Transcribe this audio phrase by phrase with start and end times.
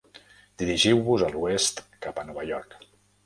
[0.61, 2.77] Dirigiu-vos a l'oest cap a Nova York.